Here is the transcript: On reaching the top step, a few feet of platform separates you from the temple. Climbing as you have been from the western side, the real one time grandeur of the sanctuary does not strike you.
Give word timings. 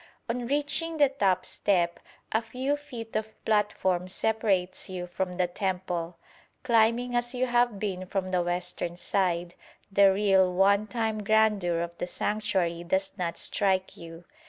On 0.27 0.47
reaching 0.47 0.97
the 0.97 1.09
top 1.09 1.45
step, 1.45 1.99
a 2.31 2.41
few 2.41 2.75
feet 2.75 3.15
of 3.15 3.45
platform 3.45 4.07
separates 4.07 4.89
you 4.89 5.05
from 5.05 5.37
the 5.37 5.45
temple. 5.45 6.17
Climbing 6.63 7.13
as 7.15 7.35
you 7.35 7.45
have 7.45 7.77
been 7.77 8.07
from 8.07 8.31
the 8.31 8.41
western 8.41 8.97
side, 8.97 9.53
the 9.91 10.11
real 10.11 10.51
one 10.51 10.87
time 10.87 11.21
grandeur 11.23 11.81
of 11.81 11.95
the 11.99 12.07
sanctuary 12.07 12.83
does 12.83 13.11
not 13.19 13.37
strike 13.37 13.95
you. 13.95 14.25